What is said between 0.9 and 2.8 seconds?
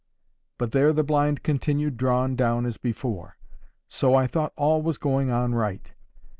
the blind continued drawn down as